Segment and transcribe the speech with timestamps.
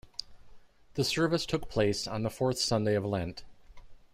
[0.95, 3.43] The service took place on the fourth Sunday of Lent.